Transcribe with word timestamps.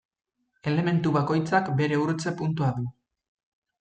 Elementu 0.71 1.11
bakoitzak 1.17 1.69
bere 1.81 2.01
urtze-puntua 2.07 2.71
du. 2.81 2.91